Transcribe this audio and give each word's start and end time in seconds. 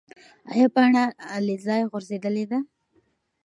ایا 0.51 0.67
پاڼه 0.75 1.03
له 1.45 1.55
ځایه 1.65 1.89
غورځېدلې 1.91 2.45
ده؟ 2.51 2.59